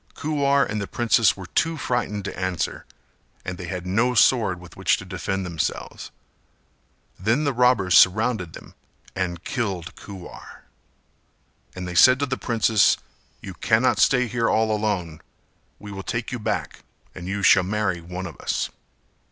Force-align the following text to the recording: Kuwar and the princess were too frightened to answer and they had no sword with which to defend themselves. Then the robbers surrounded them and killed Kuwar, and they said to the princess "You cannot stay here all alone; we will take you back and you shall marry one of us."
Kuwar 0.15 0.65
and 0.67 0.81
the 0.81 0.87
princess 0.87 1.37
were 1.37 1.45
too 1.45 1.77
frightened 1.77 2.25
to 2.25 2.35
answer 2.35 2.87
and 3.45 3.59
they 3.59 3.67
had 3.67 3.85
no 3.85 4.15
sword 4.15 4.59
with 4.59 4.75
which 4.75 4.97
to 4.97 5.05
defend 5.05 5.45
themselves. 5.45 6.09
Then 7.19 7.43
the 7.43 7.53
robbers 7.53 7.95
surrounded 7.95 8.53
them 8.53 8.73
and 9.15 9.43
killed 9.43 9.93
Kuwar, 9.95 10.63
and 11.75 11.87
they 11.87 11.93
said 11.93 12.17
to 12.17 12.25
the 12.25 12.35
princess 12.35 12.97
"You 13.41 13.53
cannot 13.53 13.99
stay 13.99 14.25
here 14.25 14.49
all 14.49 14.75
alone; 14.75 15.21
we 15.77 15.91
will 15.91 16.01
take 16.01 16.31
you 16.31 16.39
back 16.39 16.79
and 17.13 17.27
you 17.27 17.43
shall 17.43 17.61
marry 17.61 18.01
one 18.01 18.25
of 18.25 18.37
us." 18.37 18.71